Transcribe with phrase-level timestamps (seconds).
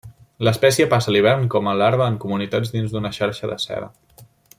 [0.47, 3.93] L'espècie passa l'hivern com a larva en comunitat dins d'una xarxa de seda.